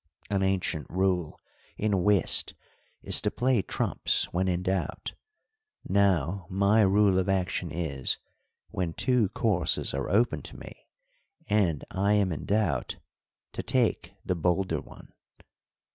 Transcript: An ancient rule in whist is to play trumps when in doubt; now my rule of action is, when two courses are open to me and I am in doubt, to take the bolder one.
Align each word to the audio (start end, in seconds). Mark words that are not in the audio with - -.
An 0.31 0.41
ancient 0.41 0.87
rule 0.89 1.39
in 1.77 2.03
whist 2.03 2.55
is 3.03 3.21
to 3.21 3.29
play 3.29 3.61
trumps 3.61 4.33
when 4.33 4.47
in 4.47 4.63
doubt; 4.63 5.13
now 5.87 6.47
my 6.49 6.81
rule 6.81 7.19
of 7.19 7.29
action 7.29 7.69
is, 7.69 8.17
when 8.71 8.93
two 8.93 9.29
courses 9.29 9.93
are 9.93 10.09
open 10.09 10.41
to 10.41 10.57
me 10.57 10.87
and 11.47 11.85
I 11.91 12.13
am 12.13 12.31
in 12.31 12.45
doubt, 12.45 12.97
to 13.53 13.61
take 13.61 14.13
the 14.25 14.33
bolder 14.35 14.81
one. 14.81 15.13